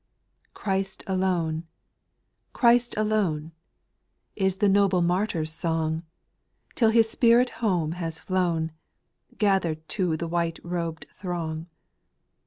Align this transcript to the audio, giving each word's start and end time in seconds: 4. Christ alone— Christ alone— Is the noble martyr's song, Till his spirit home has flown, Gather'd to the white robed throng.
4. 0.55 0.63
Christ 0.63 1.03
alone— 1.05 1.67
Christ 2.53 2.97
alone— 2.97 3.51
Is 4.45 4.55
the 4.57 4.67
noble 4.67 5.03
martyr's 5.03 5.53
song, 5.53 6.01
Till 6.73 6.89
his 6.89 7.07
spirit 7.07 7.51
home 7.61 7.91
has 7.91 8.19
flown, 8.19 8.71
Gather'd 9.37 9.87
to 9.89 10.17
the 10.17 10.27
white 10.27 10.57
robed 10.63 11.05
throng. 11.19 11.67